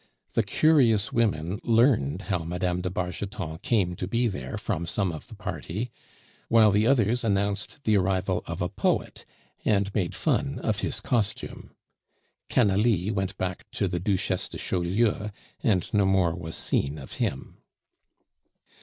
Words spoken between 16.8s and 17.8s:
of him.